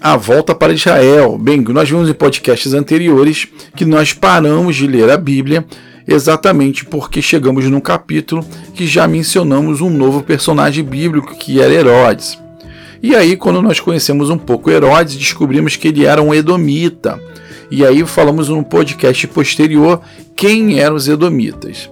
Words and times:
a 0.00 0.16
volta 0.16 0.54
para 0.54 0.72
Israel. 0.72 1.38
Bem, 1.38 1.60
nós 1.60 1.88
vimos 1.88 2.08
em 2.08 2.14
podcasts 2.14 2.72
anteriores 2.72 3.48
que 3.74 3.84
nós 3.84 4.12
paramos 4.12 4.76
de 4.76 4.86
ler 4.86 5.10
a 5.10 5.16
Bíblia 5.16 5.64
exatamente 6.06 6.84
porque 6.86 7.20
chegamos 7.20 7.66
num 7.66 7.80
capítulo 7.80 8.44
que 8.74 8.86
já 8.86 9.06
mencionamos 9.06 9.80
um 9.80 9.90
novo 9.90 10.22
personagem 10.22 10.82
bíblico 10.82 11.36
que 11.36 11.60
era 11.60 11.72
Herodes. 11.72 12.38
E 13.02 13.14
aí, 13.14 13.36
quando 13.36 13.62
nós 13.62 13.78
conhecemos 13.78 14.28
um 14.30 14.38
pouco 14.38 14.70
Herodes, 14.70 15.16
descobrimos 15.16 15.76
que 15.76 15.88
ele 15.88 16.04
era 16.04 16.22
um 16.22 16.34
edomita. 16.34 17.20
E 17.70 17.84
aí 17.84 18.04
falamos 18.06 18.48
num 18.48 18.62
podcast 18.62 19.26
posterior 19.28 20.00
quem 20.34 20.80
eram 20.80 20.96
os 20.96 21.06
edomitas. 21.06 21.88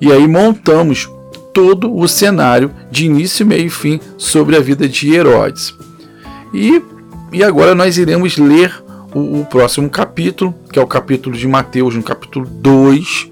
E 0.00 0.10
aí 0.10 0.26
montamos 0.26 1.08
todo 1.52 1.94
o 1.94 2.08
cenário 2.08 2.70
de 2.90 3.04
início, 3.06 3.44
meio 3.44 3.66
e 3.66 3.70
fim 3.70 4.00
sobre 4.16 4.56
a 4.56 4.60
vida 4.60 4.88
de 4.88 5.14
Herodes. 5.14 5.74
E, 6.54 6.80
e 7.32 7.42
agora 7.42 7.74
nós 7.74 7.98
iremos 7.98 8.36
ler 8.36 8.72
o, 9.14 9.40
o 9.40 9.46
próximo 9.46 9.88
capítulo, 9.88 10.54
que 10.72 10.78
é 10.78 10.82
o 10.82 10.86
capítulo 10.86 11.36
de 11.36 11.46
Mateus, 11.46 11.94
no 11.94 12.02
capítulo 12.02 12.46
2, 12.46 13.28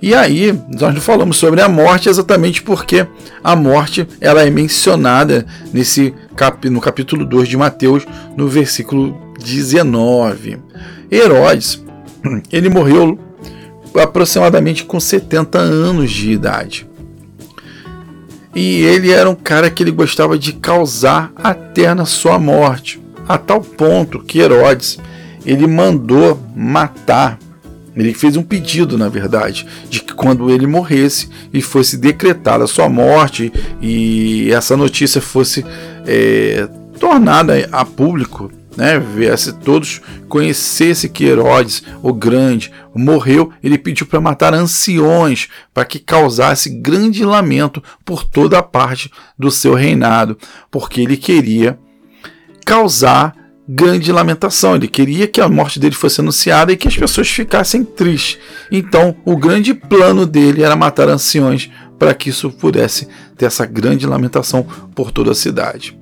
E 0.00 0.14
aí, 0.14 0.52
nós 0.78 0.94
não 0.94 1.00
falamos 1.00 1.38
sobre 1.38 1.60
a 1.62 1.68
morte 1.68 2.08
exatamente 2.08 2.62
porque 2.62 3.06
a 3.42 3.56
morte 3.56 4.06
ela 4.20 4.42
é 4.42 4.50
mencionada 4.50 5.46
nesse 5.72 6.14
cap, 6.34 6.68
no 6.68 6.80
capítulo 6.80 7.24
2 7.24 7.48
de 7.48 7.56
Mateus, 7.56 8.06
no 8.36 8.46
versículo 8.46 9.18
19. 9.42 10.58
Herodes, 11.10 11.82
ele 12.52 12.68
morreu 12.68 13.18
aproximadamente 13.98 14.84
com 14.84 15.00
70 15.00 15.58
anos 15.58 16.10
de 16.10 16.30
idade. 16.30 16.86
E 18.54 18.82
ele 18.82 19.10
era 19.10 19.28
um 19.28 19.34
cara 19.34 19.70
que 19.70 19.82
ele 19.82 19.90
gostava 19.90 20.38
de 20.38 20.52
causar 20.52 21.32
até 21.36 21.92
na 21.94 22.04
sua 22.04 22.38
morte, 22.38 23.00
a 23.26 23.38
tal 23.38 23.60
ponto 23.60 24.20
que 24.20 24.40
Herodes 24.40 24.98
ele 25.46 25.66
mandou 25.66 26.38
matar. 26.54 27.38
Ele 27.94 28.12
fez 28.12 28.36
um 28.36 28.42
pedido, 28.42 28.98
na 28.98 29.08
verdade, 29.08 29.66
de 29.88 30.00
que 30.00 30.12
quando 30.12 30.50
ele 30.50 30.66
morresse 30.66 31.30
e 31.50 31.62
fosse 31.62 31.96
decretada 31.96 32.64
a 32.64 32.66
sua 32.66 32.90
morte 32.90 33.50
e 33.80 34.50
essa 34.52 34.76
notícia 34.76 35.22
fosse 35.22 35.64
é, 36.04 36.68
tornada 37.00 37.54
a 37.72 37.84
público, 37.86 38.50
né, 38.76 38.98
viesse 38.98 39.54
todos 39.54 40.02
conhecesse 40.28 41.08
que 41.08 41.24
Herodes, 41.24 41.82
o 42.02 42.12
grande, 42.12 42.70
morreu, 42.94 43.50
ele 43.64 43.78
pediu 43.78 44.06
para 44.06 44.20
matar 44.20 44.52
anciões, 44.52 45.48
para 45.72 45.86
que 45.86 45.98
causasse 45.98 46.68
grande 46.68 47.24
lamento 47.24 47.82
por 48.04 48.24
toda 48.24 48.58
a 48.58 48.62
parte 48.62 49.10
do 49.38 49.50
seu 49.50 49.72
reinado, 49.72 50.36
porque 50.70 51.00
ele 51.00 51.16
queria 51.16 51.78
causar 52.66 53.34
grande 53.68 54.12
lamentação. 54.12 54.76
Ele 54.76 54.88
queria 54.88 55.26
que 55.26 55.40
a 55.40 55.48
morte 55.48 55.80
dele 55.80 55.94
fosse 55.94 56.20
anunciada 56.20 56.72
e 56.72 56.76
que 56.76 56.88
as 56.88 56.96
pessoas 56.96 57.28
ficassem 57.28 57.84
tristes. 57.84 58.38
Então, 58.70 59.16
o 59.24 59.36
grande 59.36 59.74
plano 59.74 60.24
dele 60.26 60.62
era 60.62 60.76
matar 60.76 61.08
anciões 61.08 61.70
para 61.98 62.14
que 62.14 62.30
isso 62.30 62.50
pudesse 62.50 63.08
ter 63.36 63.46
essa 63.46 63.66
grande 63.66 64.06
lamentação 64.06 64.66
por 64.94 65.10
toda 65.10 65.32
a 65.32 65.34
cidade. 65.34 65.98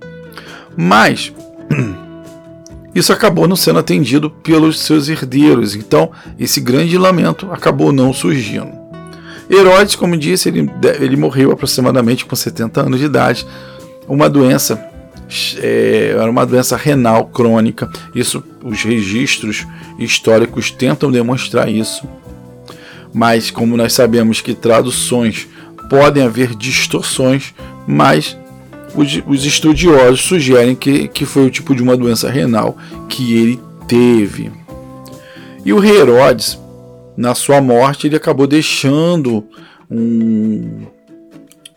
Mas 0.76 1.32
isso 2.94 3.12
acabou 3.12 3.48
não 3.48 3.56
sendo 3.56 3.78
atendido 3.78 4.28
pelos 4.28 4.80
seus 4.80 5.08
herdeiros. 5.08 5.74
Então, 5.74 6.10
esse 6.38 6.60
grande 6.60 6.98
lamento 6.98 7.50
acabou 7.50 7.92
não 7.92 8.12
surgindo. 8.12 8.84
Herodes, 9.48 9.94
como 9.94 10.16
disse, 10.16 10.48
ele, 10.48 10.70
ele 11.00 11.16
morreu 11.16 11.52
aproximadamente 11.52 12.24
com 12.24 12.34
70 12.34 12.80
anos 12.80 12.98
de 12.98 13.06
idade, 13.06 13.46
uma 14.08 14.28
doença 14.28 14.82
é, 15.60 16.10
era 16.18 16.30
uma 16.30 16.46
doença 16.46 16.76
renal 16.76 17.26
crônica. 17.26 17.90
Isso, 18.14 18.42
os 18.62 18.82
registros 18.82 19.66
históricos 19.98 20.70
tentam 20.70 21.10
demonstrar 21.10 21.68
isso. 21.68 22.06
Mas 23.12 23.50
como 23.50 23.76
nós 23.76 23.92
sabemos 23.92 24.40
que 24.40 24.54
traduções 24.54 25.46
podem 25.88 26.22
haver 26.22 26.54
distorções, 26.54 27.54
mas 27.86 28.36
os, 28.94 29.22
os 29.26 29.44
estudiosos 29.44 30.22
sugerem 30.22 30.74
que, 30.74 31.08
que 31.08 31.24
foi 31.24 31.46
o 31.46 31.50
tipo 31.50 31.74
de 31.74 31.82
uma 31.82 31.96
doença 31.96 32.30
renal 32.30 32.76
que 33.08 33.34
ele 33.34 33.60
teve. 33.86 34.50
E 35.64 35.72
o 35.72 35.78
rei 35.78 35.98
Herodes, 35.98 36.58
na 37.16 37.34
sua 37.34 37.60
morte, 37.60 38.06
ele 38.06 38.16
acabou 38.16 38.46
deixando 38.46 39.44
um, 39.90 40.86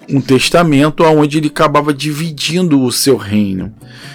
um 0.10 0.22
testamento 0.22 1.04
onde 1.04 1.38
ele 1.38 1.48
acabava 1.48 1.94
dividindo 1.94 2.82
o 2.82 2.92
seu 2.92 3.18
reino. 3.18 3.74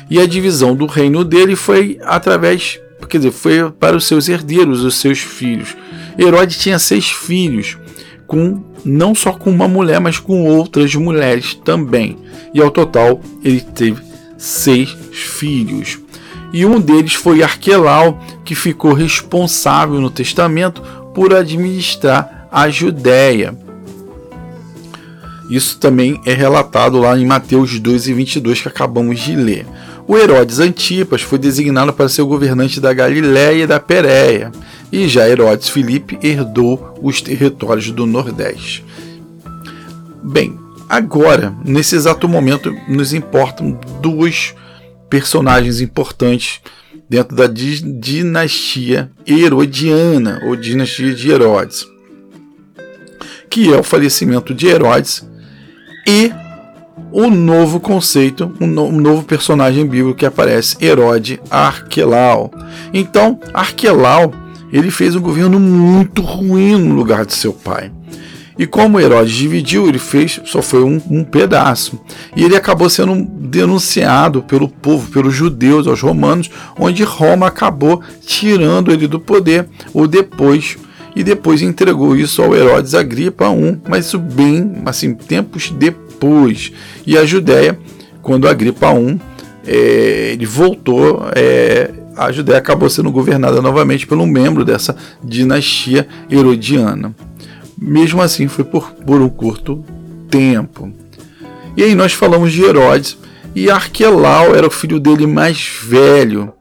E 0.09 0.19
a 0.19 0.27
divisão 0.27 0.75
do 0.75 0.87
reino 0.87 1.25
dele 1.25 1.55
foi 1.55 1.99
através, 2.03 2.81
quer 3.09 3.19
dizer, 3.19 3.33
foi 3.33 3.71
para 3.71 3.97
os 3.97 4.07
seus 4.07 4.29
herdeiros, 4.29 4.83
os 4.83 4.97
seus 4.97 5.19
filhos. 5.19 5.77
Herodes 6.19 6.59
tinha 6.59 6.79
seis 6.79 7.11
filhos, 7.11 7.77
com 8.27 8.63
não 8.85 9.15
só 9.15 9.33
com 9.33 9.51
uma 9.51 9.69
mulher, 9.69 10.01
mas 10.01 10.19
com 10.19 10.45
outras 10.45 10.95
mulheres 10.95 11.55
também. 11.55 12.17
E 12.55 12.61
ao 12.61 12.71
total 12.71 13.21
ele 13.45 13.61
teve 13.61 14.03
seis 14.37 14.97
filhos. 15.13 15.99
E 16.53 16.67
um 16.67 16.79
deles 16.79 17.15
foi 17.15 17.43
Arquelau, 17.43 18.21
que 18.45 18.55
ficou 18.55 18.93
responsável 18.93 20.01
no 20.01 20.11
testamento 20.11 20.83
por 21.15 21.35
administrar 21.35 22.49
a 22.51 22.69
Judéia. 22.69 23.57
Isso 25.53 25.77
também 25.77 26.19
é 26.25 26.33
relatado 26.33 26.99
lá 26.99 27.15
em 27.15 27.27
Mateus 27.27 27.79
2 27.79 28.09
e 28.09 28.15
22 28.15 28.63
que 28.63 28.69
acabamos 28.69 29.21
de 29.21 29.37
ler. 29.37 29.67
O 30.09 30.17
Herodes 30.17 30.59
Antipas 30.59 31.21
foi 31.21 31.39
designado 31.39 31.93
para 31.93 32.09
ser 32.09 32.23
o 32.23 32.27
governante 32.27 32.81
da 32.81 32.91
Galiléia 32.95 33.65
e 33.65 33.67
da 33.67 33.79
Pérea, 33.79 34.51
e 34.91 35.07
já 35.07 35.29
Herodes 35.29 35.69
Filipe 35.69 36.19
herdou 36.23 36.99
os 37.03 37.21
territórios 37.21 37.91
do 37.91 38.07
Nordeste. 38.07 38.83
Bem, 40.23 40.59
agora, 40.89 41.55
nesse 41.63 41.97
exato 41.97 42.27
momento, 42.27 42.75
nos 42.89 43.13
importam 43.13 43.79
dois 44.01 44.55
personagens 45.11 45.83
importantes 45.83 46.63
dentro 47.11 47.37
da 47.37 47.47
dinastia 47.47 49.11
herodiana, 49.27 50.41
ou 50.47 50.57
dinastia 50.57 51.15
de 51.15 51.31
Herodes, 51.31 51.87
que 53.51 53.71
é 53.71 53.77
o 53.77 53.83
falecimento 53.83 54.55
de 54.55 54.67
Herodes 54.67 55.31
e 56.07 56.33
o 57.11 57.29
novo 57.29 57.79
conceito, 57.79 58.53
um, 58.61 58.67
no, 58.67 58.87
um 58.87 59.01
novo 59.01 59.23
personagem 59.23 59.87
bíblico 59.87 60.19
que 60.19 60.27
aparece, 60.27 60.77
Herode 60.81 61.41
Arquelau. 61.51 62.51
Então, 62.93 63.39
Arquelau 63.53 64.33
ele 64.73 64.91
fez 64.91 65.15
um 65.15 65.21
governo 65.21 65.61
muito 65.61 66.23
ruim 66.23 66.77
no 66.79 66.95
lugar 66.95 67.27
de 67.27 67.35
seu 67.35 67.53
pai. 67.53 67.93
E 68.59 68.67
como 68.67 69.01
Herodes 69.01 69.35
dividiu, 69.35 69.89
ele 69.89 69.99
fez, 69.99 70.41
só 70.45 70.61
foi 70.63 70.83
um, 70.83 71.01
um, 71.11 71.25
pedaço. 71.25 71.99
E 72.37 72.45
ele 72.45 72.57
acabou 72.57 72.89
sendo 72.89 73.15
denunciado 73.25 74.43
pelo 74.43 74.69
povo, 74.69 75.11
pelos 75.11 75.35
judeus, 75.35 75.87
aos 75.87 76.01
romanos, 76.01 76.51
onde 76.79 77.03
Roma 77.03 77.47
acabou 77.47 78.03
tirando 78.25 78.93
ele 78.93 79.07
do 79.07 79.19
poder, 79.19 79.69
ou 79.93 80.07
depois, 80.07 80.77
e 81.15 81.23
depois 81.23 81.63
entregou 81.63 82.17
isso 82.17 82.43
ao 82.43 82.55
Herodes 82.55 82.95
Agripa 82.95 83.47
I, 83.47 83.79
mas 83.89 84.07
isso 84.07 84.19
bem, 84.19 84.83
assim, 84.87 85.15
tempos 85.15 85.71
depois. 85.71 86.73
E 87.07 87.17
a 87.17 87.25
Judéia, 87.25 87.79
quando 88.23 88.49
Agripa 88.49 88.93
I, 88.93 89.21
é, 89.67 90.31
ele 90.33 90.47
voltou, 90.47 91.25
é, 91.35 91.91
a 92.17 92.33
Judéia 92.33 92.59
acabou 92.59 92.89
sendo 92.89 93.11
governada 93.11 93.61
novamente 93.61 94.07
por 94.07 94.19
um 94.19 94.27
membro 94.27 94.65
dessa 94.65 94.97
dinastia 95.23 96.07
herodiana. 96.31 97.15
Mesmo 97.77 98.23
assim, 98.23 98.49
foi 98.49 98.65
por, 98.65 98.93
por 98.93 99.21
um 99.21 99.29
curto 99.29 99.85
tempo. 100.31 100.93
E 101.77 101.83
aí 101.83 101.95
nós 101.95 102.13
falamos 102.13 102.53
de 102.53 102.63
Herodes, 102.63 103.19
e 103.55 103.71
Arquelau 103.71 104.55
era 104.55 104.67
o 104.67 104.71
filho 104.71 104.99
dele 104.99 105.27
mais 105.27 105.69
velho, 105.83 106.53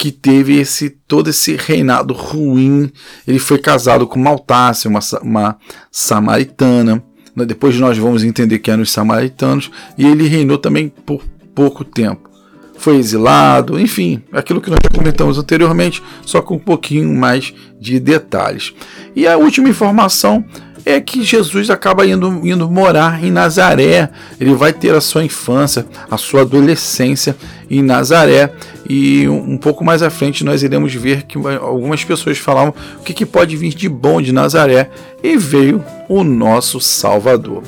que 0.00 0.10
teve 0.10 0.58
esse 0.58 0.88
todo 0.88 1.28
esse 1.28 1.56
reinado 1.56 2.14
ruim. 2.14 2.90
Ele 3.28 3.38
foi 3.38 3.58
casado 3.58 4.06
com 4.06 4.18
Maltácia, 4.18 4.88
uma, 4.88 5.00
uma 5.20 5.58
samaritana. 5.92 7.04
Depois 7.36 7.78
nós 7.78 7.98
vamos 7.98 8.24
entender 8.24 8.60
quem 8.60 8.72
eram 8.72 8.82
os 8.82 8.90
samaritanos. 8.90 9.70
E 9.98 10.06
ele 10.06 10.26
reinou 10.26 10.56
também 10.56 10.88
por 10.88 11.22
pouco 11.54 11.84
tempo 11.84 12.30
foi 12.78 12.96
exilado, 12.96 13.78
enfim, 13.78 14.22
aquilo 14.32 14.58
que 14.58 14.70
nós 14.70 14.78
comentamos 14.94 15.36
anteriormente, 15.36 16.02
só 16.24 16.40
com 16.40 16.54
um 16.54 16.58
pouquinho 16.58 17.14
mais 17.14 17.52
de 17.78 18.00
detalhes. 18.00 18.72
E 19.14 19.28
a 19.28 19.36
última 19.36 19.68
informação 19.68 20.42
é 20.84 21.00
que 21.00 21.22
Jesus 21.22 21.70
acaba 21.70 22.06
indo, 22.06 22.46
indo 22.46 22.70
morar 22.70 23.22
em 23.22 23.30
Nazaré. 23.30 24.10
Ele 24.40 24.54
vai 24.54 24.72
ter 24.72 24.94
a 24.94 25.00
sua 25.00 25.24
infância, 25.24 25.86
a 26.10 26.16
sua 26.16 26.42
adolescência 26.42 27.36
em 27.70 27.82
Nazaré. 27.82 28.52
E 28.88 29.28
um, 29.28 29.52
um 29.52 29.56
pouco 29.56 29.84
mais 29.84 30.02
à 30.02 30.10
frente 30.10 30.44
nós 30.44 30.62
iremos 30.62 30.94
ver 30.94 31.22
que 31.22 31.38
algumas 31.60 32.04
pessoas 32.04 32.38
falavam 32.38 32.74
o 32.98 33.02
que, 33.02 33.14
que 33.14 33.26
pode 33.26 33.56
vir 33.56 33.74
de 33.74 33.88
bom 33.88 34.20
de 34.20 34.32
Nazaré. 34.32 34.90
E 35.22 35.36
veio 35.36 35.84
o 36.08 36.24
nosso 36.24 36.80
Salvador. 36.80 37.62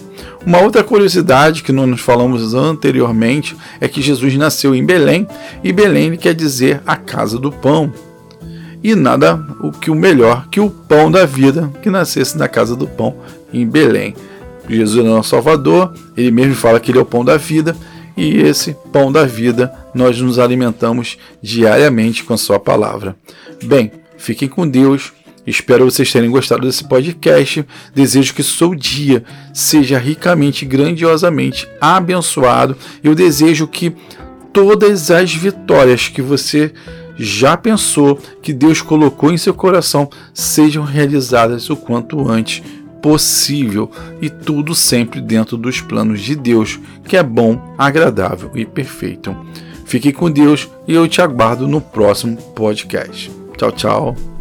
Uma 0.44 0.60
outra 0.60 0.82
curiosidade 0.82 1.62
que 1.62 1.70
nós 1.70 2.00
falamos 2.00 2.54
anteriormente 2.54 3.56
é 3.80 3.86
que 3.86 4.02
Jesus 4.02 4.34
nasceu 4.36 4.74
em 4.74 4.84
Belém 4.84 5.26
e 5.62 5.72
Belém 5.72 6.16
quer 6.16 6.34
dizer 6.34 6.82
a 6.84 6.96
casa 6.96 7.38
do 7.38 7.52
pão. 7.52 7.92
E 8.82 8.94
nada 8.94 9.44
o 9.60 9.70
que 9.70 9.90
o 9.90 9.94
melhor 9.94 10.48
que 10.50 10.60
o 10.60 10.68
pão 10.68 11.10
da 11.10 11.24
vida 11.24 11.70
que 11.82 11.90
nascesse 11.90 12.36
na 12.36 12.48
casa 12.48 12.74
do 12.74 12.86
pão 12.86 13.16
em 13.52 13.66
Belém. 13.66 14.14
Jesus 14.68 15.04
é 15.04 15.08
nosso 15.08 15.30
Salvador, 15.30 15.92
ele 16.16 16.30
mesmo 16.30 16.54
fala 16.54 16.80
que 16.80 16.90
ele 16.90 16.98
é 16.98 17.02
o 17.02 17.06
pão 17.06 17.24
da 17.24 17.36
vida 17.36 17.76
e 18.16 18.38
esse 18.40 18.76
pão 18.92 19.10
da 19.10 19.24
vida 19.24 19.72
nós 19.94 20.20
nos 20.20 20.38
alimentamos 20.38 21.18
diariamente 21.42 22.24
com 22.24 22.34
a 22.34 22.38
sua 22.38 22.58
palavra. 22.58 23.16
Bem, 23.64 23.92
fiquem 24.16 24.48
com 24.48 24.68
Deus 24.68 25.12
Espero 25.46 25.84
vocês 25.84 26.12
terem 26.12 26.30
gostado 26.30 26.66
desse 26.66 26.84
podcast. 26.84 27.66
Desejo 27.92 28.32
que 28.32 28.42
seu 28.44 28.74
dia 28.74 29.24
seja 29.52 29.98
ricamente, 29.98 30.64
grandiosamente 30.64 31.68
abençoado. 31.80 32.76
Eu 33.02 33.14
desejo 33.14 33.66
que 33.66 33.92
todas 34.52 35.10
as 35.10 35.34
vitórias 35.34 36.06
que 36.06 36.22
você 36.22 36.72
já 37.22 37.56
pensou, 37.56 38.18
que 38.42 38.52
Deus 38.52 38.82
colocou 38.82 39.32
em 39.32 39.36
seu 39.36 39.54
coração, 39.54 40.10
sejam 40.34 40.82
realizadas 40.82 41.70
o 41.70 41.76
quanto 41.76 42.28
antes 42.28 42.62
possível 43.00 43.90
e 44.20 44.30
tudo 44.30 44.74
sempre 44.74 45.20
dentro 45.20 45.56
dos 45.56 45.80
planos 45.80 46.20
de 46.20 46.36
Deus, 46.36 46.78
que 47.04 47.16
é 47.16 47.22
bom, 47.22 47.74
agradável 47.76 48.50
e 48.54 48.64
perfeito. 48.64 49.34
Fique 49.84 50.12
com 50.12 50.30
Deus 50.30 50.68
e 50.86 50.94
eu 50.94 51.06
te 51.06 51.20
aguardo 51.20 51.68
no 51.68 51.80
próximo 51.80 52.36
podcast. 52.54 53.30
Tchau, 53.56 53.72
tchau. 53.72 54.31